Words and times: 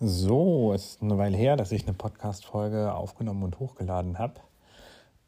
So, 0.00 0.72
es 0.74 0.90
ist 0.90 1.02
eine 1.02 1.18
Weile 1.18 1.36
her, 1.36 1.56
dass 1.56 1.72
ich 1.72 1.82
eine 1.82 1.92
Podcast-Folge 1.92 2.94
aufgenommen 2.94 3.42
und 3.42 3.58
hochgeladen 3.58 4.16
habe. 4.16 4.34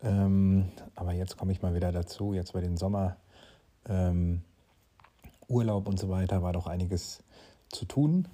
Ähm, 0.00 0.68
aber 0.95 1.12
jetzt 1.12 1.36
komme 1.36 1.50
ich 1.50 1.61
mal 1.61 1.75
wieder 1.75 1.91
dazu. 1.91 2.35
Jetzt 2.35 2.53
bei 2.53 2.61
den 2.61 2.77
Sommer 2.77 3.17
ähm, 3.89 4.43
Urlaub 5.48 5.89
und 5.89 5.98
so 5.98 6.09
weiter 6.09 6.45
war 6.45 6.53
doch 6.53 6.68
einiges 6.68 7.25
zu 7.71 7.85
tun. 7.85 8.29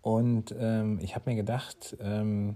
Und 0.00 0.54
ähm, 0.56 1.00
ich 1.02 1.16
habe 1.16 1.28
mir 1.28 1.34
gedacht, 1.34 1.96
ähm, 1.98 2.54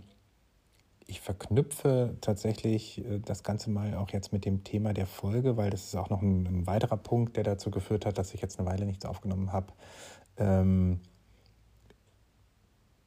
ich 1.08 1.20
verknüpfe 1.20 2.16
tatsächlich 2.20 3.04
äh, 3.04 3.18
das 3.18 3.42
Ganze 3.42 3.68
mal 3.70 3.96
auch 3.96 4.10
jetzt 4.10 4.32
mit 4.32 4.44
dem 4.44 4.62
Thema 4.62 4.92
der 4.92 5.06
Folge, 5.06 5.56
weil 5.56 5.70
das 5.70 5.86
ist 5.86 5.96
auch 5.96 6.08
noch 6.08 6.22
ein, 6.22 6.46
ein 6.46 6.66
weiterer 6.68 6.96
Punkt, 6.96 7.36
der 7.36 7.42
dazu 7.42 7.72
geführt 7.72 8.06
hat, 8.06 8.16
dass 8.16 8.32
ich 8.32 8.42
jetzt 8.42 8.60
eine 8.60 8.68
Weile 8.68 8.86
nichts 8.86 9.04
aufgenommen 9.04 9.52
habe 9.52 9.72
ähm, 10.38 11.00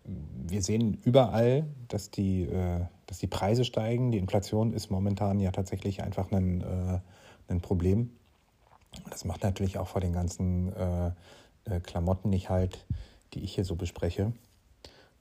wir 0.03 0.61
sehen 0.61 0.99
überall, 1.03 1.65
dass 1.87 2.11
die, 2.11 2.43
äh, 2.43 2.85
dass 3.07 3.19
die 3.19 3.27
Preise 3.27 3.65
steigen. 3.65 4.11
Die 4.11 4.17
Inflation 4.17 4.73
ist 4.73 4.89
momentan 4.89 5.39
ja 5.39 5.51
tatsächlich 5.51 6.03
einfach 6.03 6.31
ein, 6.31 6.61
äh, 6.61 6.99
ein 7.47 7.61
Problem. 7.61 8.11
Das 9.09 9.25
macht 9.25 9.43
natürlich 9.43 9.77
auch 9.77 9.87
vor 9.87 10.01
den 10.01 10.13
ganzen 10.13 10.73
äh, 10.73 11.11
äh 11.65 11.79
Klamotten 11.79 12.29
nicht 12.29 12.49
halt, 12.49 12.85
die 13.33 13.39
ich 13.41 13.55
hier 13.55 13.65
so 13.65 13.75
bespreche. 13.75 14.33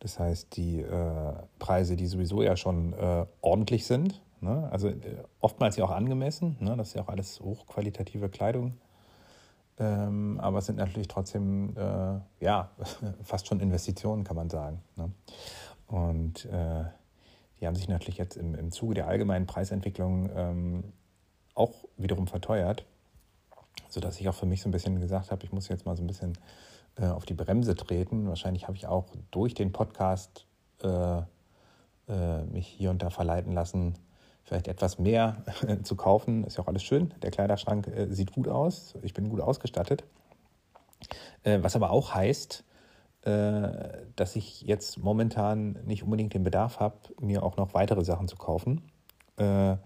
Das 0.00 0.18
heißt, 0.18 0.56
die 0.56 0.80
äh, 0.80 1.32
Preise, 1.58 1.94
die 1.94 2.06
sowieso 2.06 2.42
ja 2.42 2.56
schon 2.56 2.94
äh, 2.94 3.26
ordentlich 3.42 3.84
sind, 3.86 4.22
ne? 4.40 4.68
also 4.72 4.90
oftmals 5.40 5.76
ja 5.76 5.84
auch 5.84 5.90
angemessen, 5.90 6.56
ne? 6.58 6.74
das 6.76 6.88
ist 6.88 6.94
ja 6.94 7.02
auch 7.02 7.08
alles 7.08 7.40
hochqualitative 7.40 8.30
Kleidung, 8.30 8.78
ähm, 9.80 10.38
aber 10.40 10.58
es 10.58 10.66
sind 10.66 10.76
natürlich 10.76 11.08
trotzdem, 11.08 11.74
äh, 11.74 12.20
ja, 12.44 12.70
fast 13.22 13.46
schon 13.46 13.60
Investitionen, 13.60 14.24
kann 14.24 14.36
man 14.36 14.50
sagen. 14.50 14.82
Ne? 14.96 15.10
Und 15.86 16.44
äh, 16.44 16.84
die 17.58 17.66
haben 17.66 17.74
sich 17.74 17.88
natürlich 17.88 18.18
jetzt 18.18 18.36
im, 18.36 18.54
im 18.54 18.70
Zuge 18.70 18.94
der 18.94 19.08
allgemeinen 19.08 19.46
Preisentwicklung 19.46 20.30
ähm, 20.34 20.84
auch 21.54 21.72
wiederum 21.96 22.26
verteuert, 22.26 22.84
sodass 23.88 24.20
ich 24.20 24.28
auch 24.28 24.34
für 24.34 24.46
mich 24.46 24.60
so 24.60 24.68
ein 24.68 24.72
bisschen 24.72 25.00
gesagt 25.00 25.30
habe, 25.30 25.44
ich 25.44 25.52
muss 25.52 25.68
jetzt 25.68 25.86
mal 25.86 25.96
so 25.96 26.02
ein 26.02 26.06
bisschen 26.06 26.34
äh, 26.96 27.06
auf 27.06 27.24
die 27.24 27.34
Bremse 27.34 27.74
treten. 27.74 28.28
Wahrscheinlich 28.28 28.66
habe 28.66 28.76
ich 28.76 28.86
auch 28.86 29.06
durch 29.30 29.54
den 29.54 29.72
Podcast 29.72 30.46
äh, 30.82 31.22
äh, 32.08 32.44
mich 32.44 32.66
hier 32.66 32.90
und 32.90 33.02
da 33.02 33.08
verleiten 33.08 33.52
lassen, 33.52 33.94
vielleicht 34.42 34.68
etwas 34.68 34.98
mehr 34.98 35.44
zu 35.82 35.96
kaufen. 35.96 36.44
Ist 36.44 36.56
ja 36.56 36.64
auch 36.64 36.68
alles 36.68 36.82
schön. 36.82 37.14
Der 37.22 37.30
Kleiderschrank 37.30 37.86
äh, 37.88 38.12
sieht 38.12 38.32
gut 38.32 38.48
aus. 38.48 38.94
Ich 39.02 39.14
bin 39.14 39.28
gut 39.28 39.40
ausgestattet. 39.40 40.04
Äh, 41.42 41.58
was 41.62 41.76
aber 41.76 41.90
auch 41.90 42.14
heißt, 42.14 42.64
äh, 43.22 43.68
dass 44.16 44.36
ich 44.36 44.62
jetzt 44.62 44.98
momentan 44.98 45.78
nicht 45.84 46.02
unbedingt 46.02 46.34
den 46.34 46.42
Bedarf 46.42 46.80
habe, 46.80 46.96
mir 47.20 47.42
auch 47.42 47.56
noch 47.56 47.74
weitere 47.74 48.04
Sachen 48.04 48.28
zu 48.28 48.36
kaufen. 48.36 48.90
Äh, 49.36 49.76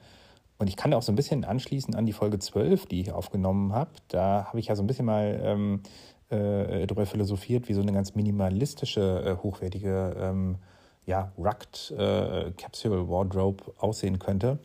und 0.58 0.68
ich 0.68 0.76
kann 0.76 0.94
auch 0.94 1.02
so 1.02 1.10
ein 1.10 1.16
bisschen 1.16 1.44
anschließen 1.44 1.94
an 1.94 2.06
die 2.06 2.12
Folge 2.12 2.38
12, 2.38 2.86
die 2.86 3.00
ich 3.00 3.12
aufgenommen 3.12 3.72
habe. 3.72 3.90
Da 4.08 4.46
habe 4.46 4.60
ich 4.60 4.66
ja 4.66 4.76
so 4.76 4.82
ein 4.82 4.86
bisschen 4.86 5.06
mal 5.06 5.40
ähm, 5.42 5.82
äh, 6.30 6.86
darüber 6.86 7.06
philosophiert, 7.06 7.68
wie 7.68 7.74
so 7.74 7.82
eine 7.82 7.92
ganz 7.92 8.14
minimalistische, 8.14 9.24
äh, 9.24 9.42
hochwertige 9.42 10.14
ähm, 10.18 10.58
ja, 11.06 11.32
Rugged 11.38 11.92
äh, 11.96 12.52
Capsule 12.52 13.08
Wardrobe 13.08 13.64
aussehen 13.78 14.18
könnte. 14.18 14.58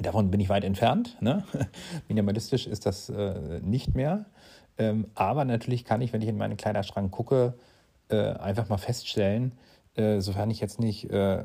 Davon 0.00 0.30
bin 0.30 0.40
ich 0.40 0.48
weit 0.48 0.64
entfernt. 0.64 1.16
Ne? 1.20 1.44
Minimalistisch 2.08 2.66
ist 2.66 2.86
das 2.86 3.08
äh, 3.08 3.60
nicht 3.62 3.94
mehr. 3.94 4.26
Ähm, 4.78 5.06
aber 5.14 5.44
natürlich 5.44 5.84
kann 5.84 6.00
ich, 6.00 6.12
wenn 6.12 6.22
ich 6.22 6.28
in 6.28 6.38
meinen 6.38 6.56
Kleiderschrank 6.56 7.10
gucke, 7.10 7.54
äh, 8.08 8.32
einfach 8.34 8.68
mal 8.68 8.78
feststellen, 8.78 9.52
äh, 9.96 10.20
sofern 10.20 10.50
ich 10.50 10.60
jetzt 10.60 10.78
nicht 10.80 11.10
äh, 11.10 11.44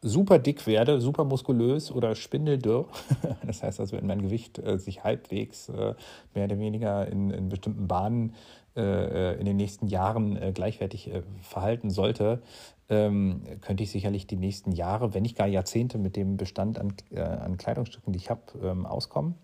super 0.00 0.38
dick 0.38 0.66
werde, 0.66 1.00
super 1.00 1.24
muskulös 1.24 1.92
oder 1.92 2.14
spindeldürr, 2.14 2.88
das 3.46 3.62
heißt 3.62 3.80
also, 3.80 3.96
wenn 3.96 4.06
mein 4.06 4.22
Gewicht 4.22 4.58
äh, 4.58 4.78
sich 4.78 5.04
halbwegs 5.04 5.68
mehr 5.68 6.44
oder 6.44 6.58
weniger 6.58 7.06
in, 7.06 7.30
in 7.30 7.48
bestimmten 7.48 7.86
Bahnen 7.86 8.34
in 8.74 9.44
den 9.44 9.56
nächsten 9.56 9.88
Jahren 9.88 10.54
gleichwertig 10.54 11.10
verhalten 11.42 11.90
sollte, 11.90 12.42
ähm, 12.88 13.42
könnte 13.60 13.82
ich 13.82 13.90
sicherlich 13.90 14.26
die 14.26 14.36
nächsten 14.36 14.72
Jahre, 14.72 15.14
wenn 15.14 15.22
nicht 15.22 15.36
gar 15.36 15.46
Jahrzehnte, 15.46 15.98
mit 15.98 16.16
dem 16.16 16.36
Bestand 16.36 16.78
an, 16.78 16.94
äh, 17.10 17.20
an 17.20 17.56
Kleidungsstücken, 17.56 18.12
die 18.12 18.18
ich 18.18 18.30
habe, 18.30 18.42
ähm, 18.62 18.86
auskommen. 18.86 19.34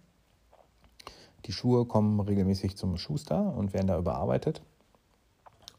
Die 1.47 1.53
Schuhe 1.53 1.85
kommen 1.85 2.21
regelmäßig 2.21 2.77
zum 2.77 2.97
Schuster 2.97 3.55
und 3.55 3.75
werden 3.75 3.89
da 3.89 3.99
überarbeitet. 3.99 4.63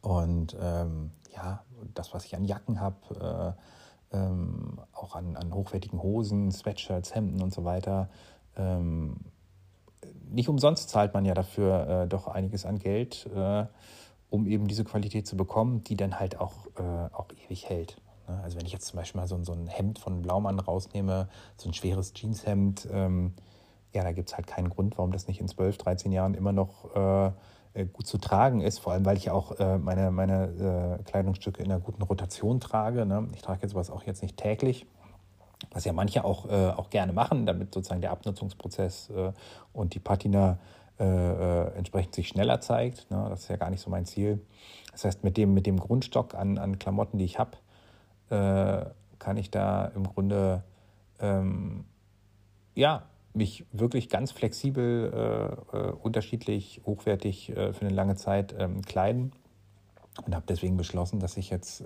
Und 0.02 0.56
ähm, 0.62 1.12
ja, 1.36 1.64
das, 1.96 2.14
was 2.14 2.26
ich 2.26 2.36
an 2.36 2.46
Jacken 2.46 2.80
habe, 2.80 3.56
äh, 4.12 4.16
ähm, 4.16 4.80
auch 4.94 5.16
an, 5.16 5.36
an, 5.36 5.54
hochwertigen 5.54 6.02
Hosen, 6.02 6.52
Sweatshirts, 6.52 7.16
Hemden 7.16 7.42
und 7.42 7.52
so 7.52 7.66
weiter. 7.66 8.10
Ähm, 8.56 9.18
nicht 10.30 10.50
umsonst 10.50 10.90
zahlt 10.90 11.14
man 11.14 11.26
ja 11.26 11.34
dafür 11.34 12.04
äh, 12.04 12.08
doch 12.08 12.28
einiges 12.28 12.66
an 12.66 12.78
Geld. 12.78 13.28
Äh, 13.36 13.66
um 14.36 14.48
eben 14.48 14.68
diese 14.68 14.84
Qualität 14.84 15.28
zu 15.28 15.38
bekommen, 15.38 15.84
die 15.84 15.96
dann 15.96 16.20
halt 16.20 16.40
auch, 16.40 16.54
äh, 16.78 17.14
auch 17.14 17.28
ewig 17.46 17.70
hält. 17.70 17.98
Ne? 18.28 18.40
Also 18.44 18.58
wenn 18.58 18.66
ich 18.66 18.74
jetzt 18.74 18.88
zum 18.88 18.98
Beispiel 18.98 19.20
mal 19.20 19.28
so, 19.28 19.42
so 19.44 19.54
ein 19.54 19.68
Hemd 19.68 20.00
von 20.00 20.22
Blaumann 20.22 20.60
rausnehme, 20.60 21.28
so 21.58 21.70
ein 21.70 21.74
schweres 21.74 22.14
Jeanshemd, 22.14 22.88
ähm, 22.92 23.34
ja, 23.94 24.04
da 24.04 24.12
gibt 24.12 24.30
es 24.30 24.36
halt 24.36 24.48
keinen 24.48 24.70
Grund, 24.70 24.98
warum 24.98 25.12
das 25.12 25.28
nicht 25.28 25.40
in 25.40 25.48
12, 25.48 25.78
13 25.78 26.12
Jahren 26.12 26.34
immer 26.34 26.52
noch 26.52 26.94
äh, 26.96 27.32
äh, 27.76 27.86
gut 27.86 28.08
zu 28.08 28.18
tragen 28.18 28.62
ist. 28.62 28.80
Vor 28.80 28.94
allem, 28.94 29.06
weil 29.06 29.18
ich 29.18 29.30
auch 29.30 29.60
äh, 29.60 29.78
meine, 29.78 30.10
meine 30.10 30.98
äh, 31.00 31.04
Kleidungsstücke 31.04 31.62
in 31.62 31.72
einer 31.72 31.82
guten 31.82 32.02
Rotation 32.02 32.60
trage. 32.60 33.06
Ne? 33.06 33.28
Ich 33.34 33.42
trage 33.42 33.62
jetzt 33.64 33.72
sowas 33.72 33.90
auch 33.90 34.04
jetzt 34.04 34.22
nicht 34.22 34.38
täglich, 34.38 34.86
was 35.72 35.84
ja 35.84 35.92
manche 35.92 36.24
auch, 36.24 36.50
äh, 36.50 36.70
auch 36.70 36.90
gerne 36.90 37.12
machen, 37.12 37.46
damit 37.46 37.74
sozusagen 37.74 38.02
der 38.02 38.12
Abnutzungsprozess 38.12 39.12
und 39.74 39.94
die 39.94 40.00
Patina 40.00 40.58
äh, 41.00 41.04
äh, 41.04 41.74
entsprechend 41.76 42.16
sich 42.16 42.30
schneller 42.30 42.62
zeigt. 42.62 43.12
Ne? 43.12 43.26
Das 43.30 43.42
ist 43.42 43.50
ja 43.50 43.58
gar 43.58 43.70
nicht 43.70 43.82
so 43.82 43.90
mein 43.90 44.06
Ziel. 44.06 44.40
Das 44.92 45.04
heißt, 45.04 45.24
mit 45.24 45.36
dem, 45.36 45.54
mit 45.54 45.66
dem 45.66 45.78
Grundstock 45.78 46.36
an, 46.36 46.58
an 46.58 46.80
Klamotten, 46.80 47.18
die 47.18 47.26
ich 47.26 47.38
habe, 47.38 47.58
äh, 48.30 48.90
kann 49.20 49.38
ich 49.38 49.52
da 49.52 49.86
im 49.88 50.06
Grunde 50.06 50.64
ähm, 51.20 51.86
ja, 52.76 53.04
mich 53.34 53.66
wirklich 53.72 54.10
ganz 54.10 54.32
flexibel, 54.32 55.60
äh, 55.74 55.78
äh 55.78 55.92
unterschiedlich, 55.92 56.82
hochwertig 56.86 57.50
äh, 57.50 57.74
für 57.74 57.86
eine 57.86 57.94
lange 57.94 58.16
Zeit 58.16 58.56
ähm, 58.58 58.82
kleiden 58.82 59.34
und 60.26 60.34
habe 60.34 60.46
deswegen 60.48 60.78
beschlossen, 60.78 61.20
dass 61.20 61.36
ich 61.36 61.50
jetzt 61.50 61.84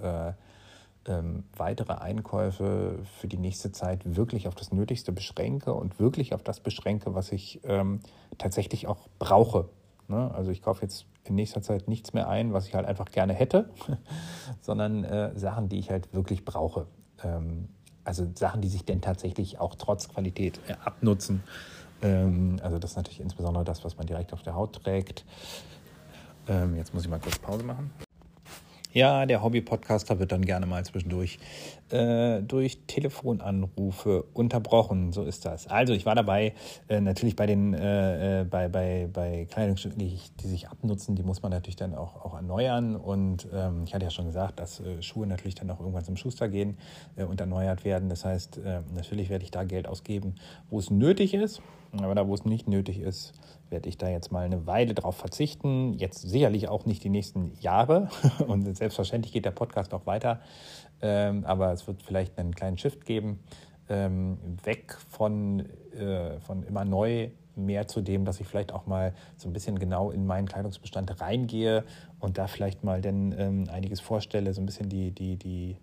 ähm, 1.09 1.44
weitere 1.58 1.94
Einkäufe 1.94 3.00
für 3.20 3.28
die 3.28 3.38
nächste 3.38 3.72
Zeit 3.72 4.16
wirklich 4.16 4.47
auf 4.47 4.56
das 4.56 4.72
Nötigste 4.72 5.12
beschränke 5.12 5.74
und 5.74 6.00
wirklich 6.00 6.34
auf 6.34 6.44
das 6.44 6.59
beschränke, 6.59 7.16
was 7.16 7.31
ich 7.31 7.62
ähm, 7.64 8.00
tatsächlich 8.38 8.88
auch 8.88 9.09
brauche. 9.18 9.69
Ne? 10.08 10.31
Also 10.34 10.52
ich 10.52 10.62
kaufe 10.62 10.84
jetzt 10.84 11.06
in 11.24 11.36
nächster 11.36 11.62
Zeit 11.62 11.88
nichts 11.88 12.14
mehr 12.14 12.30
ein, 12.30 12.53
was 12.53 12.68
ich 12.68 12.75
halt 12.75 12.86
einfach 12.86 13.12
gerne 13.12 13.34
hätte, 13.34 13.69
sondern 14.62 15.03
äh, 15.03 15.38
Sachen, 15.38 15.69
die 15.69 15.80
ich 15.80 15.90
halt 15.90 16.14
wirklich 16.14 16.46
brauche. 16.46 16.88
Ähm, 17.24 17.69
also 18.03 18.28
Sachen, 18.36 18.62
die 18.62 18.69
sich 18.69 18.86
denn 18.86 19.02
tatsächlich 19.02 19.59
auch 19.59 19.75
trotz 19.75 20.09
Qualität 20.09 20.59
äh, 20.68 20.74
abnutzen. 20.84 21.44
Ähm, 22.02 22.58
also 22.64 22.80
das 22.80 22.92
ist 22.92 22.98
natürlich 22.98 23.19
insbesondere 23.19 23.64
das, 23.64 23.84
was 23.84 23.98
man 23.98 24.08
direkt 24.08 24.34
auf 24.34 24.42
der 24.42 24.56
Haut 24.56 24.84
trägt. 24.84 25.25
Ähm, 26.48 26.75
jetzt 26.75 26.94
muss 26.94 27.03
ich 27.03 27.09
mal 27.09 27.19
kurz 27.19 27.38
Pause 27.38 27.64
machen. 27.64 27.92
Ja, 28.91 29.27
der 29.27 29.44
Hobby-Podcaster 29.44 30.17
wird 30.17 30.31
dann 30.31 30.44
gerne 30.44 30.66
mal 30.66 30.83
zwischendurch 30.83 31.38
äh, 31.91 32.41
durch 32.41 32.80
Telefonanrufe 32.88 34.24
unterbrochen. 34.33 35.13
So 35.13 35.25
ist 35.25 35.45
das. 35.45 35.68
Also 35.68 35.94
ich 35.94 36.07
war 36.07 36.15
dabei, 36.15 36.53
äh, 36.88 37.00
natürlich 37.00 37.36
bei 37.36 37.45
den 37.45 37.75
äh, 37.75 38.41
äh 38.41 38.45
bei, 38.45 38.68
bei, 38.68 39.07
bei 39.13 39.45
Kleidungsstücken, 39.45 40.00
die, 40.00 40.18
die, 40.39 40.47
sich 40.47 40.69
abnutzen, 40.69 41.15
die 41.15 41.21
muss 41.21 41.44
man 41.44 41.51
natürlich 41.51 41.75
dann 41.75 41.94
auch, 41.94 42.25
auch 42.25 42.33
erneuern. 42.33 42.95
Und 42.95 43.47
ähm, 43.53 43.83
ich 43.86 43.94
hatte 43.94 44.06
ja 44.06 44.12
schon 44.12 44.25
gesagt, 44.25 44.59
dass 44.59 44.80
äh, 44.80 45.03
Schuhe 45.03 45.27
natürlich 45.27 45.53
dann 45.53 45.69
auch 45.69 45.80
irgendwann 45.80 46.03
zum 46.03 46.18
Schuster 46.18 46.50
gehen 46.50 46.75
äh, 47.15 47.25
und 47.25 47.39
erneuert 47.39 47.85
werden. 47.85 48.09
Das 48.09 48.25
heißt, 48.25 48.59
natürlich 48.95 49.30
werde 49.30 49.44
ich 49.44 49.51
da 49.51 49.65
Geld 49.65 49.88
ausgeben, 49.88 50.33
wo 50.71 50.80
es 50.80 50.89
nötig 50.89 51.35
ist. 51.35 51.62
Aber 51.92 52.15
da, 52.15 52.27
wo 52.27 52.33
es 52.33 52.45
nicht 52.45 52.68
nötig 52.68 53.00
ist, 53.00 53.33
werde 53.69 53.89
ich 53.89 53.98
da 53.98 54.10
jetzt 54.10 54.31
mal 54.31 54.45
eine 54.45 54.66
Weile 54.66 54.94
drauf 54.94 55.16
verzichten. 55.16 55.94
Jetzt 55.94 56.21
sicherlich 56.21 56.68
auch 56.68 56.86
nicht 56.86 57.04
die 57.04 57.10
nächsten 57.10 57.54
Jahre. 57.60 58.10
Und 58.48 58.75
selbstverständlich 58.75 59.33
geht 59.33 59.45
der 59.45 59.51
Podcast 59.51 59.94
auch 59.94 60.06
weiter. 60.06 60.42
Ähm, 61.01 61.45
aber 61.45 61.71
es 61.71 61.88
wird 61.88 62.01
vielleicht 62.01 62.38
einen 62.38 62.56
kleinen 62.56 62.77
Shift 62.77 63.06
geben. 63.06 63.39
Ähm, 63.88 64.38
weg 64.63 64.98
von, 65.10 65.66
äh, 65.94 66.39
von 66.42 66.63
immer 66.63 66.86
neu 66.86 67.30
mehr 67.56 67.88
zu 67.88 68.01
dem, 68.01 68.25
dass 68.25 68.39
ich 68.39 68.48
vielleicht 68.48 68.71
auch 68.71 68.86
mal 68.86 69.13
so 69.38 69.50
ein 69.50 69.54
bisschen 69.54 69.80
genau 69.80 70.12
in 70.12 70.25
meinen 70.25 70.48
Kleidungsbestand 70.48 71.19
reingehe 71.21 71.83
und 72.19 72.38
da 72.38 72.48
vielleicht 72.48 72.83
mal 72.83 73.01
dann 73.01 73.33
ähm, 73.38 73.68
einiges 73.71 74.00
vorstelle, 74.00 74.54
so 74.54 74.62
ein 74.62 74.66
bisschen 74.66 74.89
die, 74.89 75.12
die, 75.12 75.36
die, 75.36 75.77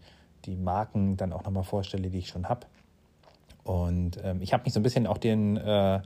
die 0.45 0.57
Marken 0.57 1.17
dann 1.17 1.33
auch 1.33 1.45
nochmal 1.45 1.65
vorstelle, 1.65 2.09
die 2.09 2.19
ich 2.19 2.29
schon 2.29 2.49
habe 2.49 2.67
Und 3.65 4.19
ähm, 4.23 4.41
ich 4.41 4.53
habe 4.53 4.65
mich 4.65 4.73
so 4.73 4.81
ein 4.81 4.83
bisschen 4.83 5.07
auch 5.07 5.19
den, 5.19 5.57
äh, 5.57 6.01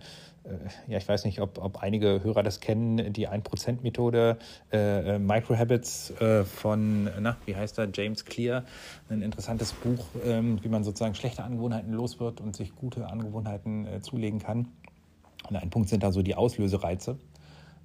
ja, 0.86 0.98
ich 0.98 1.08
weiß 1.08 1.24
nicht, 1.24 1.40
ob, 1.40 1.58
ob 1.58 1.82
einige 1.82 2.22
Hörer 2.22 2.42
das 2.42 2.60
kennen, 2.60 3.12
die 3.12 3.28
1%-Methode, 3.28 4.38
äh, 4.72 5.16
äh, 5.16 5.18
Microhabits 5.18 6.10
äh, 6.20 6.44
von, 6.44 7.10
na, 7.20 7.36
wie 7.46 7.54
heißt 7.54 7.78
er, 7.78 7.88
James 7.92 8.24
Clear, 8.24 8.64
ein 9.08 9.22
interessantes 9.22 9.72
Buch, 9.72 10.06
ähm, 10.24 10.58
wie 10.62 10.68
man 10.68 10.82
sozusagen 10.82 11.14
schlechte 11.14 11.44
Angewohnheiten 11.44 11.92
los 11.92 12.20
wird 12.20 12.40
und 12.40 12.56
sich 12.56 12.74
gute 12.74 13.06
Angewohnheiten 13.08 13.86
äh, 13.86 14.00
zulegen 14.00 14.38
kann. 14.38 14.68
Und 15.48 15.56
ein 15.56 15.70
Punkt 15.70 15.88
sind 15.88 16.02
da 16.02 16.12
so 16.12 16.22
die 16.22 16.34
Auslösereize. 16.34 17.18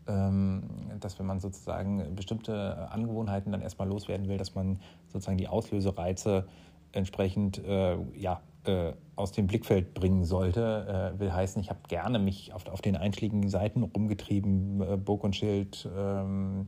Ähm, 0.07 0.63
dass 0.99 1.17
wenn 1.17 1.25
man 1.25 1.39
sozusagen 1.39 2.15
bestimmte 2.15 2.91
Angewohnheiten 2.91 3.51
dann 3.51 3.63
erstmal 3.63 3.87
loswerden 3.87 4.27
will, 4.27 4.37
dass 4.37 4.53
man 4.53 4.79
sozusagen 5.07 5.37
die 5.37 5.47
Auslösereize 5.47 6.47
entsprechend 6.95 7.63
äh, 7.63 7.97
ja, 8.15 8.41
äh, 8.67 8.93
aus 9.15 9.31
dem 9.31 9.47
Blickfeld 9.47 9.93
bringen 9.93 10.25
sollte. 10.25 11.13
Äh, 11.15 11.19
will 11.19 11.31
heißen, 11.31 11.61
ich 11.61 11.69
habe 11.69 11.79
gerne 11.87 12.19
mich 12.19 12.51
auf, 12.51 12.67
auf 12.67 12.81
den 12.81 12.97
einschlägigen 12.97 13.47
Seiten 13.47 13.83
rumgetrieben, 13.83 14.81
äh, 14.81 14.97
Burg 14.97 15.23
und 15.23 15.35
Schild, 15.35 15.87
ähm, 15.97 16.67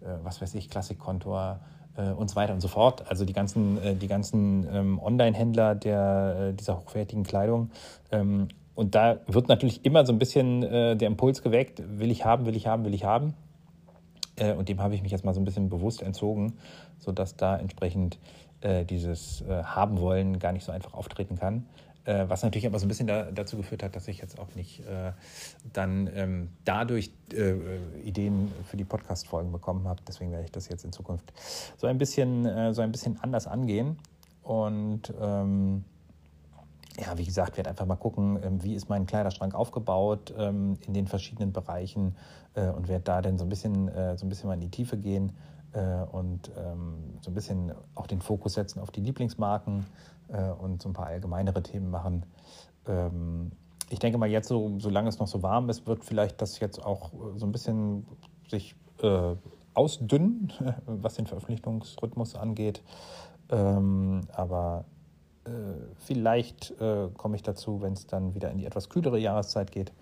äh, 0.00 0.06
was 0.22 0.42
weiß 0.42 0.54
ich, 0.54 0.68
Klassikkontor 0.68 1.60
und 2.16 2.30
so 2.30 2.36
weiter 2.36 2.52
und 2.52 2.60
so 2.60 2.68
fort. 2.68 3.10
Also 3.10 3.24
die 3.24 3.32
ganzen, 3.32 3.98
die 3.98 4.06
ganzen 4.06 4.64
ähm, 4.72 5.00
Online-Händler 5.00 5.74
dieser 5.74 6.78
hochwertigen 6.78 7.24
Kleidung. 7.24 7.72
Ähm, 8.12 8.46
und 8.76 8.94
da 8.94 9.18
wird 9.26 9.48
natürlich 9.48 9.84
immer 9.84 10.06
so 10.06 10.12
ein 10.12 10.20
bisschen 10.20 10.60
der 10.60 11.00
Impuls 11.00 11.42
geweckt, 11.42 11.82
will 11.98 12.12
ich 12.12 12.24
haben, 12.24 12.46
will 12.46 12.54
ich 12.54 12.68
haben, 12.68 12.84
will 12.84 12.94
ich 12.94 13.02
haben. 13.02 13.34
und 14.56 14.68
dem 14.68 14.80
habe 14.80 14.94
ich 14.94 15.02
mich 15.02 15.10
jetzt 15.10 15.24
mal 15.24 15.34
so 15.34 15.40
ein 15.40 15.44
bisschen 15.44 15.68
bewusst 15.68 16.00
entzogen, 16.00 16.52
sodass 17.00 17.34
da 17.34 17.56
entsprechend 17.56 18.20
äh, 18.60 18.84
dieses 18.84 19.42
äh, 19.42 19.62
Haben 19.62 20.00
wollen 20.00 20.38
gar 20.38 20.52
nicht 20.52 20.64
so 20.64 20.72
einfach 20.72 20.94
auftreten 20.94 21.38
kann. 21.38 21.66
Äh, 22.08 22.28
was 22.28 22.42
natürlich 22.42 22.66
aber 22.66 22.78
so 22.78 22.86
ein 22.86 22.88
bisschen 22.88 23.06
da, 23.06 23.30
dazu 23.30 23.58
geführt 23.58 23.82
hat, 23.82 23.94
dass 23.94 24.08
ich 24.08 24.18
jetzt 24.18 24.38
auch 24.38 24.54
nicht 24.54 24.80
äh, 24.80 25.12
dann 25.74 26.08
ähm, 26.14 26.48
dadurch 26.64 27.12
äh, 27.34 27.52
Ideen 28.02 28.50
für 28.64 28.78
die 28.78 28.84
Podcast-Folgen 28.84 29.52
bekommen 29.52 29.86
habe. 29.86 30.00
Deswegen 30.08 30.32
werde 30.32 30.46
ich 30.46 30.50
das 30.50 30.70
jetzt 30.70 30.84
in 30.86 30.92
Zukunft 30.92 31.32
so 31.76 31.86
ein 31.86 31.98
bisschen, 31.98 32.74
so 32.74 32.80
ein 32.80 32.92
bisschen 32.92 33.18
anders 33.20 33.46
angehen. 33.46 33.98
Und 34.42 35.12
ähm, 35.20 35.84
ja, 36.98 37.18
wie 37.18 37.26
gesagt, 37.26 37.58
werde 37.58 37.68
einfach 37.68 37.84
mal 37.84 37.96
gucken, 37.96 38.38
ähm, 38.42 38.64
wie 38.64 38.74
ist 38.74 38.88
mein 38.88 39.06
Kleiderschrank 39.06 39.54
aufgebaut 39.54 40.32
ähm, 40.38 40.78
in 40.86 40.94
den 40.94 41.06
verschiedenen 41.06 41.52
Bereichen 41.52 42.16
und 42.54 42.88
werde 42.88 43.04
da 43.04 43.22
dann 43.22 43.38
so 43.38 43.44
ein 43.44 43.48
bisschen, 43.50 43.88
so 44.16 44.26
ein 44.26 44.28
bisschen 44.28 44.48
mal 44.48 44.54
in 44.54 44.60
die 44.60 44.70
Tiefe 44.70 44.96
gehen 44.96 45.30
und 45.76 46.50
ähm, 46.56 47.18
so 47.20 47.30
ein 47.30 47.34
bisschen 47.34 47.72
auch 47.94 48.06
den 48.06 48.20
Fokus 48.20 48.54
setzen 48.54 48.80
auf 48.80 48.90
die 48.90 49.00
Lieblingsmarken 49.00 49.86
äh, 50.28 50.50
und 50.50 50.82
so 50.82 50.88
ein 50.88 50.92
paar 50.92 51.06
allgemeinere 51.06 51.62
Themen 51.62 51.90
machen. 51.90 52.24
Ähm, 52.86 53.52
ich 53.90 53.98
denke 53.98 54.18
mal, 54.18 54.28
jetzt, 54.28 54.48
so, 54.48 54.78
solange 54.78 55.08
es 55.08 55.18
noch 55.18 55.26
so 55.26 55.42
warm 55.42 55.68
ist, 55.70 55.86
wird 55.86 56.04
vielleicht 56.04 56.40
das 56.42 56.60
jetzt 56.60 56.84
auch 56.84 57.12
so 57.36 57.46
ein 57.46 57.52
bisschen 57.52 58.06
sich 58.48 58.74
äh, 59.02 59.34
ausdünnen, 59.74 60.52
was 60.86 61.14
den 61.14 61.26
Veröffentlichungsrhythmus 61.26 62.34
angeht. 62.34 62.82
Ähm, 63.50 64.22
aber 64.32 64.84
äh, 65.44 65.50
vielleicht 65.96 66.78
äh, 66.80 67.08
komme 67.16 67.36
ich 67.36 67.42
dazu, 67.42 67.80
wenn 67.80 67.94
es 67.94 68.06
dann 68.06 68.34
wieder 68.34 68.50
in 68.50 68.58
die 68.58 68.66
etwas 68.66 68.90
kühlere 68.90 69.18
Jahreszeit 69.18 69.70
geht, 69.70 69.92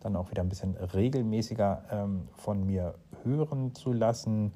dann 0.00 0.16
auch 0.16 0.30
wieder 0.30 0.42
ein 0.42 0.50
bisschen 0.50 0.76
regelmäßiger 0.76 2.18
von 2.36 2.66
mir 2.66 2.94
hören 3.22 3.74
zu 3.74 3.94
lassen. 3.94 4.52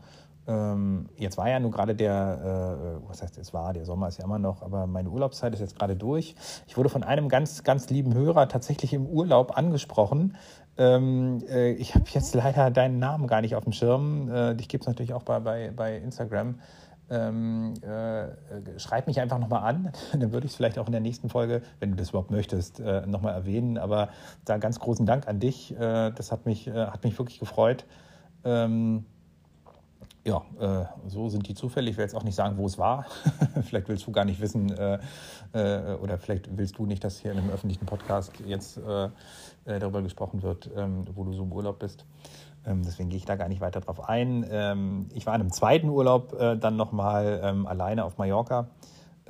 Ähm, 0.48 1.10
jetzt 1.18 1.36
war 1.36 1.50
ja 1.50 1.60
nun 1.60 1.70
gerade 1.70 1.94
der, 1.94 3.00
äh, 3.02 3.08
was 3.08 3.22
heißt 3.22 3.36
es 3.36 3.52
war, 3.52 3.74
der 3.74 3.84
Sommer 3.84 4.08
ist 4.08 4.18
ja 4.18 4.24
immer 4.24 4.38
noch, 4.38 4.62
aber 4.62 4.86
meine 4.86 5.10
Urlaubszeit 5.10 5.52
ist 5.52 5.60
jetzt 5.60 5.78
gerade 5.78 5.94
durch. 5.94 6.34
Ich 6.66 6.78
wurde 6.78 6.88
von 6.88 7.02
einem 7.02 7.28
ganz, 7.28 7.64
ganz 7.64 7.90
lieben 7.90 8.14
Hörer 8.14 8.48
tatsächlich 8.48 8.94
im 8.94 9.06
Urlaub 9.06 9.58
angesprochen. 9.58 10.36
Ähm, 10.78 11.42
äh, 11.50 11.72
ich 11.72 11.94
habe 11.94 12.06
jetzt 12.08 12.34
leider 12.34 12.70
deinen 12.70 12.98
Namen 12.98 13.26
gar 13.26 13.42
nicht 13.42 13.56
auf 13.56 13.64
dem 13.64 13.74
Schirm. 13.74 14.30
Äh, 14.30 14.54
dich 14.54 14.68
gibt 14.68 14.84
es 14.84 14.88
natürlich 14.88 15.12
auch 15.12 15.22
bei, 15.22 15.38
bei, 15.38 15.70
bei 15.70 15.98
Instagram. 15.98 16.60
Ähm, 17.10 17.74
äh, 17.82 18.78
schreib 18.78 19.06
mich 19.06 19.20
einfach 19.20 19.38
nochmal 19.38 19.64
an, 19.64 19.92
dann 20.12 20.32
würde 20.32 20.46
ich 20.46 20.52
es 20.52 20.56
vielleicht 20.56 20.78
auch 20.78 20.86
in 20.86 20.92
der 20.92 21.00
nächsten 21.00 21.28
Folge, 21.28 21.62
wenn 21.80 21.90
du 21.90 21.96
das 21.96 22.10
überhaupt 22.10 22.30
möchtest, 22.30 22.80
äh, 22.80 23.06
nochmal 23.06 23.34
erwähnen. 23.34 23.76
Aber 23.76 24.08
da 24.46 24.56
ganz 24.56 24.80
großen 24.80 25.04
Dank 25.04 25.28
an 25.28 25.40
dich. 25.40 25.76
Äh, 25.78 26.10
das 26.10 26.32
hat 26.32 26.46
mich, 26.46 26.68
äh, 26.68 26.86
hat 26.86 27.04
mich 27.04 27.18
wirklich 27.18 27.38
gefreut. 27.38 27.84
Ähm, 28.44 29.04
ja, 30.28 30.42
äh, 30.60 30.84
so 31.08 31.30
sind 31.30 31.48
die 31.48 31.54
zufällig. 31.54 31.92
Ich 31.92 31.96
will 31.96 32.04
jetzt 32.04 32.14
auch 32.14 32.22
nicht 32.22 32.34
sagen, 32.34 32.58
wo 32.58 32.66
es 32.66 32.76
war. 32.76 33.06
vielleicht 33.62 33.88
willst 33.88 34.06
du 34.06 34.12
gar 34.12 34.26
nicht 34.26 34.40
wissen 34.40 34.70
äh, 34.76 34.98
äh, 35.52 35.94
oder 35.94 36.18
vielleicht 36.18 36.54
willst 36.56 36.76
du 36.78 36.84
nicht, 36.84 37.02
dass 37.02 37.18
hier 37.18 37.32
in 37.32 37.38
einem 37.38 37.50
öffentlichen 37.50 37.86
Podcast 37.86 38.32
jetzt 38.44 38.76
äh, 38.76 39.04
äh, 39.04 39.78
darüber 39.78 40.02
gesprochen 40.02 40.42
wird, 40.42 40.70
ähm, 40.76 41.06
wo 41.14 41.24
du 41.24 41.32
so 41.32 41.44
im 41.44 41.52
Urlaub 41.52 41.78
bist. 41.78 42.04
Ähm, 42.66 42.82
deswegen 42.84 43.08
gehe 43.08 43.16
ich 43.16 43.24
da 43.24 43.36
gar 43.36 43.48
nicht 43.48 43.62
weiter 43.62 43.80
drauf 43.80 44.06
ein. 44.06 44.46
Ähm, 44.50 45.06
ich 45.14 45.24
war 45.24 45.34
in 45.34 45.40
einem 45.40 45.52
zweiten 45.52 45.88
Urlaub 45.88 46.38
äh, 46.38 46.56
dann 46.58 46.76
nochmal 46.76 47.40
ähm, 47.42 47.66
alleine 47.66 48.04
auf 48.04 48.18
Mallorca 48.18 48.68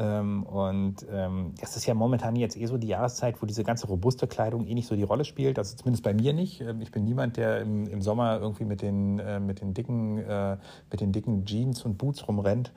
und 0.05 0.97
ähm, 1.11 1.55
das 1.61 1.77
ist 1.77 1.87
ja 1.87 1.95
momentan 1.95 2.37
jetzt 2.37 2.57
eh 2.57 2.67
so 2.67 2.79
die 2.79 2.87
Jahreszeit, 2.87 3.43
wo 3.43 3.47
diese 3.47 3.65
ganze 3.65 3.89
robuste 3.89 4.29
Kleidung 4.29 4.67
eh 4.67 4.75
nicht 4.75 4.87
so 4.87 4.95
die 4.95 5.03
Rolle 5.03 5.25
spielt. 5.25 5.59
Also 5.59 5.77
zumindest 5.77 6.05
bei 6.05 6.15
mir 6.15 6.33
nicht. 6.33 6.61
Ähm, 6.61 6.81
ich 6.81 6.93
bin 6.93 7.05
niemand, 7.05 7.37
der 7.37 7.61
im, 7.61 7.87
im 7.89 8.01
Sommer 8.01 8.39
irgendwie 8.41 8.65
mit 8.65 8.81
den, 8.81 9.19
äh, 9.19 9.41
mit, 9.41 9.61
den 9.61 9.75
dicken, 9.75 10.19
äh, 10.19 10.57
mit 10.91 11.01
den 11.01 11.13
dicken 11.13 11.45
Jeans 11.45 11.85
und 11.85 11.99
Boots 11.99 12.29
rumrennt. 12.29 12.73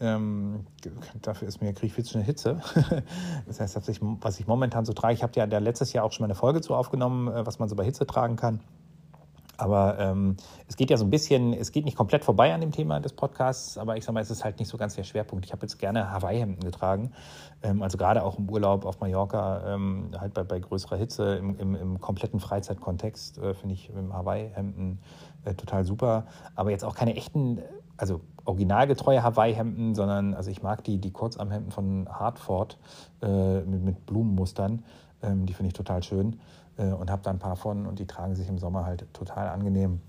Ähm, 0.00 0.66
dafür 1.20 1.46
ist 1.46 1.60
mir, 1.60 1.72
kriege 1.74 1.86
ich 1.88 1.92
viel 1.92 2.04
zu 2.04 2.16
eine 2.16 2.24
Hitze. 2.24 2.60
das 3.46 3.60
heißt, 3.60 3.76
was 3.76 3.88
ich, 3.88 4.00
was 4.00 4.40
ich 4.40 4.46
momentan 4.46 4.84
so 4.84 4.94
trage, 4.94 5.14
ich 5.14 5.22
habe 5.22 5.32
ja 5.38 5.44
letztes 5.44 5.92
Jahr 5.92 6.04
auch 6.04 6.12
schon 6.12 6.24
mal 6.24 6.28
eine 6.28 6.34
Folge 6.34 6.60
zu 6.62 6.74
aufgenommen, 6.74 7.28
äh, 7.28 7.46
was 7.46 7.58
man 7.58 7.68
so 7.68 7.76
bei 7.76 7.84
Hitze 7.84 8.06
tragen 8.06 8.36
kann. 8.36 8.60
Aber 9.58 9.98
ähm, 9.98 10.36
es 10.66 10.76
geht 10.76 10.90
ja 10.90 10.96
so 10.96 11.04
ein 11.04 11.10
bisschen, 11.10 11.52
es 11.52 11.72
geht 11.72 11.84
nicht 11.84 11.96
komplett 11.96 12.24
vorbei 12.24 12.54
an 12.54 12.60
dem 12.60 12.72
Thema 12.72 13.00
des 13.00 13.12
Podcasts, 13.12 13.76
aber 13.76 13.96
ich 13.96 14.04
sage 14.04 14.14
mal, 14.14 14.20
es 14.20 14.30
ist 14.30 14.44
halt 14.44 14.58
nicht 14.58 14.68
so 14.68 14.78
ganz 14.78 14.94
der 14.94 15.04
Schwerpunkt. 15.04 15.44
Ich 15.44 15.52
habe 15.52 15.62
jetzt 15.62 15.78
gerne 15.78 16.10
Hawaii-Hemden 16.10 16.64
getragen, 16.64 17.12
ähm, 17.62 17.82
also 17.82 17.98
gerade 17.98 18.24
auch 18.24 18.38
im 18.38 18.48
Urlaub 18.48 18.86
auf 18.86 19.00
Mallorca, 19.00 19.74
ähm, 19.74 20.10
halt 20.18 20.32
bei, 20.34 20.42
bei 20.42 20.58
größerer 20.58 20.96
Hitze, 20.96 21.36
im, 21.36 21.58
im, 21.58 21.74
im 21.74 22.00
kompletten 22.00 22.40
Freizeitkontext 22.40 23.38
äh, 23.38 23.54
finde 23.54 23.74
ich 23.74 23.90
Hawaii-Hemden 23.90 24.98
äh, 25.44 25.54
total 25.54 25.84
super. 25.84 26.26
Aber 26.54 26.70
jetzt 26.70 26.84
auch 26.84 26.94
keine 26.94 27.14
echten, 27.14 27.60
also 27.98 28.20
originalgetreue 28.44 29.22
Hawaii-Hemden, 29.22 29.94
sondern 29.94 30.34
also 30.34 30.50
ich 30.50 30.62
mag 30.62 30.82
die, 30.84 30.98
die 30.98 31.12
Kurzarmhemden 31.12 31.70
von 31.70 32.08
Hartford 32.08 32.78
äh, 33.22 33.60
mit, 33.60 33.82
mit 33.82 34.06
Blumenmustern, 34.06 34.82
ähm, 35.22 35.46
die 35.46 35.52
finde 35.52 35.68
ich 35.68 35.74
total 35.74 36.02
schön 36.02 36.40
und 36.76 37.10
habe 37.10 37.22
da 37.22 37.30
ein 37.30 37.38
paar 37.38 37.56
von 37.56 37.86
und 37.86 37.98
die 37.98 38.06
tragen 38.06 38.34
sich 38.34 38.48
im 38.48 38.58
Sommer 38.58 38.84
halt 38.84 39.06
total 39.12 39.48
angenehm. 39.48 40.00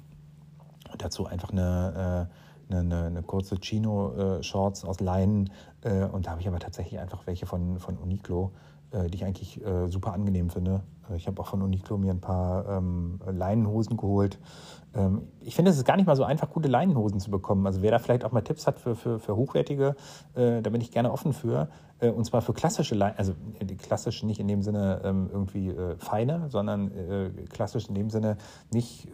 Und 0.92 1.02
dazu 1.02 1.26
einfach 1.26 1.50
eine, 1.50 2.30
äh, 2.70 2.74
eine, 2.74 2.80
eine, 2.80 3.06
eine 3.08 3.24
kurze 3.24 3.56
Chino-Shorts 3.56 4.86
aus 4.86 5.00
Leinen 5.00 5.50
äh, 5.82 6.06
und 6.06 6.26
da 6.26 6.32
habe 6.32 6.42
ich 6.42 6.48
aber 6.48 6.60
tatsächlich 6.60 7.00
einfach 7.00 7.26
welche 7.28 7.46
von, 7.46 7.80
von 7.80 7.98
Uniqlo, 7.98 8.52
äh, 8.92 9.08
die 9.10 9.18
ich 9.18 9.26
eigentlich 9.26 9.64
äh, 9.66 9.88
super 9.90 10.14
angenehm 10.14 10.50
finde. 10.50 10.82
Äh, 11.10 11.16
ich 11.16 11.28
habe 11.28 11.42
auch 11.42 11.48
von 11.48 11.62
Uniqlo 11.62 11.98
mir 11.98 12.12
ein 12.12 12.22
paar 12.22 12.68
ähm, 12.68 13.20
Leinenhosen 13.26 13.98
geholt. 13.98 14.40
Ähm, 14.96 15.28
ich 15.42 15.56
finde, 15.56 15.72
es 15.72 15.78
ist 15.78 15.86
gar 15.86 15.98
nicht 15.98 16.06
mal 16.06 16.16
so 16.16 16.24
einfach, 16.24 16.50
gute 16.50 16.70
Leinenhosen 16.70 17.20
zu 17.20 17.32
bekommen. 17.32 17.66
Also 17.66 17.82
wer 17.82 17.92
da 17.92 18.00
vielleicht 18.00 18.26
auch 18.26 18.32
mal 18.32 18.42
Tipps 18.42 18.68
hat 18.68 18.80
für, 18.80 18.96
für, 18.96 19.20
für 19.20 19.36
hochwertige, 19.36 19.96
äh, 20.36 20.62
da 20.62 20.70
bin 20.70 20.82
ich 20.82 20.92
gerne 20.92 21.12
offen 21.12 21.34
für. 21.34 21.70
Äh, 22.04 22.10
und 22.10 22.26
zwar 22.26 22.42
für 22.42 22.54
klassische 22.54 22.96
Leinen, 22.96 23.18
also 23.18 23.34
äh, 23.60 23.66
die 23.66 23.76
klassische 23.76 24.26
nicht 24.26 24.40
in 24.40 24.48
dem 24.48 24.62
Sinne 24.62 25.02
ähm, 25.04 25.30
irgendwie 25.32 25.70
äh, 25.70 25.96
feine, 25.98 26.50
sondern 26.50 26.92
äh, 26.92 27.30
klassisch 27.50 27.88
in 27.88 27.96
dem 27.96 28.10
Sinne 28.10 28.38
nicht 28.72 29.08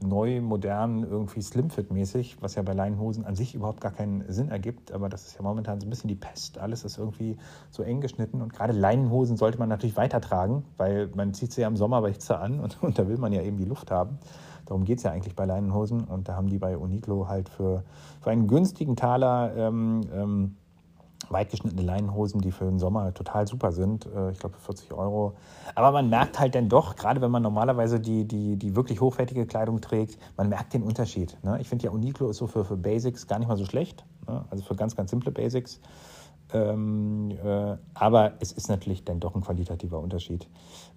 neu, 0.00 0.40
modern, 0.40 1.02
irgendwie 1.02 1.40
Slimfit-mäßig, 1.40 2.36
was 2.40 2.54
ja 2.54 2.62
bei 2.62 2.72
Leinenhosen 2.72 3.24
an 3.24 3.34
sich 3.34 3.54
überhaupt 3.54 3.80
gar 3.80 3.92
keinen 3.92 4.30
Sinn 4.30 4.48
ergibt. 4.48 4.92
Aber 4.92 5.08
das 5.08 5.26
ist 5.26 5.36
ja 5.36 5.42
momentan 5.42 5.80
so 5.80 5.86
ein 5.86 5.90
bisschen 5.90 6.08
die 6.08 6.14
Pest. 6.14 6.58
Alles 6.58 6.84
ist 6.84 6.98
irgendwie 6.98 7.36
so 7.70 7.82
eng 7.82 8.00
geschnitten. 8.00 8.42
Und 8.42 8.52
gerade 8.52 8.72
Leinenhosen 8.72 9.36
sollte 9.36 9.58
man 9.58 9.68
natürlich 9.68 9.96
weitertragen, 9.96 10.64
weil 10.76 11.08
man 11.20 11.34
zieht 11.34 11.52
sie 11.52 11.60
ja 11.60 11.68
im 11.68 11.76
Sommer 11.76 12.00
bei 12.00 12.12
Hitze 12.12 12.38
an 12.38 12.60
und, 12.60 12.78
und 12.82 12.98
da 12.98 13.06
will 13.06 13.18
man 13.18 13.32
ja 13.32 13.42
eben 13.42 13.56
die 13.56 13.64
Luft 13.64 13.90
haben. 13.90 14.18
Darum 14.66 14.84
geht 14.84 14.98
es 14.98 15.04
ja 15.04 15.10
eigentlich 15.10 15.34
bei 15.34 15.46
Leinenhosen. 15.46 16.04
Und 16.04 16.28
da 16.28 16.36
haben 16.36 16.48
die 16.48 16.58
bei 16.58 16.78
Uniqlo 16.78 17.26
halt 17.28 17.48
für, 17.48 17.82
für 18.20 18.30
einen 18.30 18.46
günstigen 18.46 18.94
Taler 18.94 19.52
ähm, 19.56 20.02
ähm, 20.14 20.56
weitgeschnittene 21.28 21.82
Leinenhosen, 21.82 22.40
die 22.40 22.52
für 22.52 22.66
den 22.66 22.78
Sommer 22.78 23.12
total 23.12 23.48
super 23.48 23.72
sind. 23.72 24.06
Äh, 24.06 24.30
ich 24.30 24.38
glaube 24.38 24.54
für 24.54 24.66
40 24.66 24.92
Euro. 24.92 25.34
Aber 25.74 25.90
man 25.90 26.08
merkt 26.08 26.38
halt 26.38 26.54
dann 26.54 26.68
doch, 26.68 26.94
gerade 26.94 27.20
wenn 27.20 27.32
man 27.32 27.42
normalerweise 27.42 27.98
die, 27.98 28.26
die, 28.26 28.56
die 28.56 28.76
wirklich 28.76 29.00
hochwertige 29.00 29.44
Kleidung 29.44 29.80
trägt, 29.80 30.18
man 30.36 30.48
merkt 30.48 30.72
den 30.72 30.84
Unterschied. 30.84 31.36
Ne? 31.42 31.60
Ich 31.60 31.68
finde 31.68 31.86
ja 31.86 31.90
Uniqlo 31.90 32.30
ist 32.30 32.36
so 32.36 32.46
für, 32.46 32.64
für 32.64 32.76
Basics 32.76 33.26
gar 33.26 33.40
nicht 33.40 33.48
mal 33.48 33.56
so 33.56 33.64
schlecht. 33.64 34.04
Ne? 34.28 34.44
Also 34.50 34.62
für 34.62 34.76
ganz, 34.76 34.94
ganz 34.94 35.10
simple 35.10 35.32
Basics. 35.32 35.80
Ähm, 36.52 37.30
äh, 37.42 37.59
aber 37.94 38.32
es 38.40 38.52
ist 38.52 38.68
natürlich 38.68 39.04
dann 39.04 39.20
doch 39.20 39.34
ein 39.34 39.42
qualitativer 39.42 39.98
Unterschied. 39.98 40.48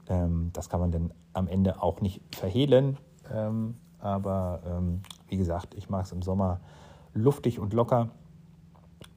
Ähm, 0.08 0.50
das 0.53 0.70
kann 0.70 0.80
man 0.80 0.92
dann 0.92 1.13
am 1.34 1.48
Ende 1.48 1.82
auch 1.82 2.01
nicht 2.01 2.22
verhehlen. 2.36 2.98
Ähm, 3.32 3.75
aber 4.00 4.62
ähm, 4.65 5.01
wie 5.27 5.38
gesagt, 5.38 5.75
ich 5.75 5.89
mag 5.89 6.06
es 6.06 6.12
im 6.12 6.22
Sommer 6.22 6.60
luftig 7.13 7.60
und 7.60 7.74
locker. 7.74 8.10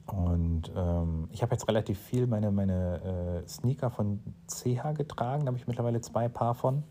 Und 0.05 0.71
ähm, 0.75 1.27
ich 1.31 1.41
habe 1.41 1.53
jetzt 1.53 1.67
relativ 1.67 1.99
viel 1.99 2.27
meine, 2.27 2.51
meine 2.51 3.43
äh, 3.43 3.47
Sneaker 3.47 3.89
von 3.89 4.21
CH 4.47 4.93
getragen. 4.93 5.41
Da 5.41 5.47
habe 5.47 5.57
ich 5.57 5.67
mittlerweile 5.67 5.99
zwei 5.99 6.29
Paar 6.29 6.55
von. 6.55 6.83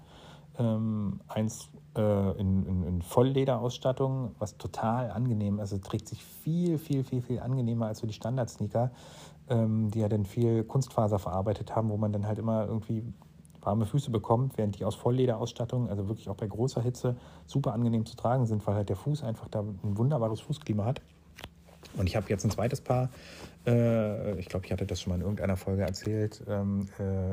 Ähm, 0.59 1.21
eins 1.29 1.71
äh, 1.97 2.31
in, 2.33 2.67
in, 2.67 2.83
in 2.83 3.03
Volllederausstattung, 3.03 4.35
was 4.39 4.57
total 4.57 5.11
angenehm 5.11 5.57
ist. 5.57 5.73
Also 5.73 5.79
trägt 5.79 6.09
sich 6.09 6.25
viel, 6.25 6.79
viel, 6.79 7.05
viel, 7.05 7.23
viel 7.23 7.41
angenehmer 7.41 7.87
als 7.87 7.99
so 7.99 8.07
die 8.07 8.13
Standard-Sneaker, 8.13 8.91
ähm, 9.49 9.91
die 9.91 10.01
ja 10.01 10.09
dann 10.09 10.25
viel 10.25 10.65
Kunstfaser 10.65 11.19
verarbeitet 11.19 11.75
haben, 11.75 11.89
wo 11.91 11.97
man 11.97 12.13
dann 12.13 12.27
halt 12.27 12.39
immer 12.39 12.67
irgendwie 12.67 13.03
warme 13.61 13.85
Füße 13.85 14.11
bekommt, 14.11 14.57
während 14.57 14.79
die 14.79 14.85
aus 14.85 14.95
Volllederausstattung, 14.95 15.91
also 15.91 16.09
wirklich 16.09 16.29
auch 16.29 16.37
bei 16.37 16.47
großer 16.47 16.81
Hitze, 16.81 17.17
super 17.47 17.73
angenehm 17.73 18.07
zu 18.07 18.17
tragen 18.17 18.47
sind, 18.47 18.67
weil 18.67 18.77
halt 18.77 18.89
der 18.89 18.97
Fuß 18.97 19.25
einfach 19.25 19.49
da 19.49 19.61
ein 19.61 19.99
wunderbares 19.99 20.41
Fußklima 20.41 20.85
hat. 20.85 21.03
Und 21.97 22.07
ich 22.07 22.17
habe 22.17 22.27
jetzt 22.29 22.45
ein 22.45 22.51
zweites 22.51 22.81
Paar, 22.81 23.11
äh, 23.67 24.39
ich 24.39 24.47
glaube, 24.47 24.67
ich 24.67 24.73
hatte 24.73 24.87
das 24.87 25.01
schon 25.01 25.11
mal 25.11 25.17
in 25.17 25.23
irgendeiner 25.23 25.57
Folge 25.57 25.83
erzählt, 25.83 26.43
ähm, 26.49 26.89
äh, 26.99 27.33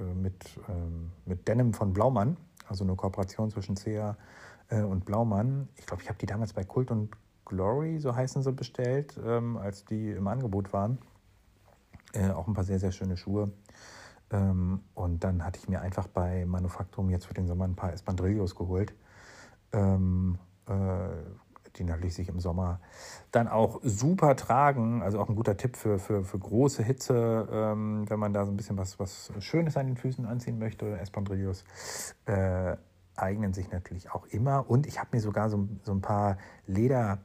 äh, 0.00 0.14
mit, 0.14 0.34
ähm, 0.68 1.10
mit 1.26 1.46
Denim 1.48 1.74
von 1.74 1.92
Blaumann, 1.92 2.36
also 2.72 2.84
eine 2.84 2.96
Kooperation 2.96 3.50
zwischen 3.50 3.76
CEA 3.76 4.16
äh, 4.68 4.82
und 4.82 5.04
Blaumann. 5.04 5.68
Ich 5.76 5.86
glaube, 5.86 6.02
ich 6.02 6.08
habe 6.08 6.18
die 6.18 6.26
damals 6.26 6.52
bei 6.52 6.64
Kult 6.64 6.90
und 6.90 7.10
Glory, 7.44 7.98
so 7.98 8.16
heißen 8.16 8.42
sie, 8.42 8.52
bestellt, 8.52 9.20
ähm, 9.24 9.56
als 9.56 9.84
die 9.84 10.10
im 10.10 10.26
Angebot 10.26 10.72
waren. 10.72 10.98
Äh, 12.14 12.30
auch 12.30 12.48
ein 12.48 12.54
paar 12.54 12.64
sehr, 12.64 12.78
sehr 12.78 12.92
schöne 12.92 13.16
Schuhe. 13.16 13.52
Ähm, 14.30 14.80
und 14.94 15.22
dann 15.22 15.44
hatte 15.44 15.58
ich 15.58 15.68
mir 15.68 15.80
einfach 15.82 16.06
bei 16.06 16.46
Manufaktum 16.46 17.10
jetzt 17.10 17.26
für 17.26 17.34
den 17.34 17.46
Sommer 17.46 17.66
ein 17.66 17.76
paar 17.76 17.92
Espandrillos 17.92 18.54
geholt. 18.54 18.94
Ähm, 19.72 20.38
äh, 20.66 20.72
die 21.76 21.84
natürlich 21.84 22.14
sich 22.14 22.28
im 22.28 22.40
Sommer 22.40 22.80
dann 23.30 23.48
auch 23.48 23.80
super 23.82 24.36
tragen. 24.36 25.02
Also 25.02 25.20
auch 25.20 25.28
ein 25.28 25.34
guter 25.34 25.56
Tipp 25.56 25.76
für, 25.76 25.98
für, 25.98 26.24
für 26.24 26.38
große 26.38 26.82
Hitze, 26.82 27.48
ähm, 27.50 28.08
wenn 28.08 28.18
man 28.18 28.32
da 28.32 28.44
so 28.44 28.52
ein 28.52 28.56
bisschen 28.56 28.76
was, 28.76 28.98
was 28.98 29.32
Schönes 29.40 29.76
an 29.76 29.86
den 29.86 29.96
Füßen 29.96 30.26
anziehen 30.26 30.58
möchte. 30.58 30.98
Espandrillos 30.98 31.64
äh, 32.26 32.76
eignen 33.16 33.52
sich 33.52 33.70
natürlich 33.70 34.10
auch 34.10 34.26
immer. 34.26 34.68
Und 34.68 34.86
ich 34.86 34.98
habe 34.98 35.10
mir 35.12 35.20
sogar 35.20 35.50
so, 35.50 35.68
so 35.82 35.92
ein 35.92 36.00
paar 36.00 36.38
Leder, 36.66 37.18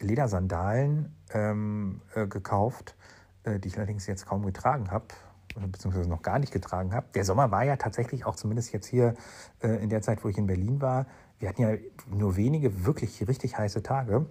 Ledersandalen 0.00 1.14
ähm, 1.32 2.00
äh, 2.14 2.26
gekauft, 2.26 2.96
äh, 3.44 3.58
die 3.58 3.68
ich 3.68 3.76
allerdings 3.76 4.06
jetzt 4.06 4.26
kaum 4.26 4.44
getragen 4.44 4.90
habe 4.90 5.06
beziehungsweise 5.54 6.08
noch 6.08 6.22
gar 6.22 6.38
nicht 6.38 6.52
getragen 6.52 6.94
habe. 6.94 7.06
Der 7.14 7.24
Sommer 7.24 7.50
war 7.50 7.64
ja 7.64 7.76
tatsächlich 7.76 8.26
auch 8.26 8.36
zumindest 8.36 8.72
jetzt 8.72 8.86
hier 8.86 9.14
äh, 9.62 9.82
in 9.82 9.88
der 9.88 10.02
Zeit, 10.02 10.24
wo 10.24 10.28
ich 10.28 10.38
in 10.38 10.46
Berlin 10.46 10.80
war, 10.80 11.06
wir 11.38 11.48
hatten 11.48 11.62
ja 11.62 11.76
nur 12.10 12.36
wenige 12.36 12.86
wirklich 12.86 13.26
richtig 13.26 13.58
heiße 13.58 13.82
Tage. 13.82 14.26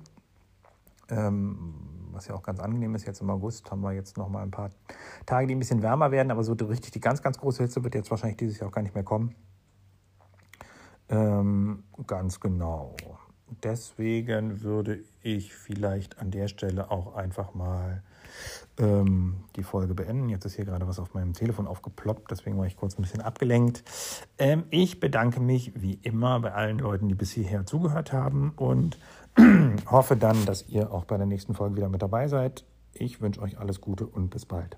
Ähm, 1.10 1.74
was 2.12 2.28
ja 2.28 2.36
auch 2.36 2.44
ganz 2.44 2.60
angenehm 2.60 2.96
ist, 2.96 3.06
jetzt 3.06 3.22
im 3.22 3.30
August 3.30 3.70
haben 3.72 3.82
wir 3.82 3.92
jetzt 3.92 4.18
noch 4.18 4.30
mal 4.30 4.44
ein 4.44 4.52
paar 4.52 4.70
Tage, 5.26 5.48
die 5.48 5.56
ein 5.56 5.60
bisschen 5.60 5.82
wärmer 5.82 6.12
werden, 6.12 6.32
aber 6.32 6.44
so 6.44 6.54
richtig 6.54 6.92
die 6.92 7.00
ganz, 7.00 7.22
ganz 7.22 7.38
große 7.38 7.64
Hitze 7.64 7.84
wird 7.84 7.96
jetzt 7.96 8.12
wahrscheinlich 8.12 8.38
dieses 8.38 8.60
Jahr 8.60 8.70
auch 8.70 8.74
gar 8.74 8.84
nicht 8.84 8.96
mehr 8.96 9.04
kommen. 9.04 9.36
Ähm, 11.10 11.84
ganz 12.08 12.40
genau. 12.40 12.96
Deswegen 13.64 14.62
würde 14.62 15.00
ich 15.22 15.54
vielleicht 15.54 16.20
an 16.20 16.32
der 16.32 16.48
Stelle 16.48 16.92
auch 16.92 17.16
einfach 17.16 17.54
mal 17.54 18.04
ähm, 18.78 19.44
die 19.56 19.64
Folge 19.64 19.94
beenden. 19.94 20.30
Jetzt 20.30 20.46
ist 20.46 20.56
hier 20.56 20.66
gerade 20.66 20.88
was 20.88 21.00
auf 21.00 21.14
meinem 21.14 21.34
Telefon 21.34 21.68
aufgeploppt, 21.68 22.32
deswegen 22.32 22.58
war 22.58 22.66
ich 22.66 22.76
kurz 22.76 22.98
ein 22.98 23.04
bisschen 23.04 23.22
abgelenkt. 23.22 23.84
Ähm, 24.38 24.64
ich 24.70 25.00
bedanke 25.00 25.40
mich 25.40 25.72
wie 25.82 26.00
immer 26.02 26.40
bei 26.40 26.54
allen 26.54 26.80
Leuten, 26.80 27.08
die 27.08 27.16
bis 27.16 27.32
hierher 27.32 27.66
zugehört 27.66 28.12
haben 28.12 28.54
und 28.56 28.98
hoffe 29.90 30.18
dann, 30.18 30.46
dass 30.46 30.68
ihr 30.68 30.92
auch 30.92 31.06
bei 31.06 31.18
der 31.18 31.26
nächsten 31.28 31.54
Folge 31.54 31.78
wieder 31.78 31.90
mit 31.90 32.02
dabei 32.02 32.28
seid. 32.28 32.66
Ich 32.94 33.22
wünsche 33.22 33.42
euch 33.42 33.60
alles 33.60 33.82
Gute 33.82 34.06
und 34.06 34.30
bis 34.30 34.46
bald. 34.46 34.78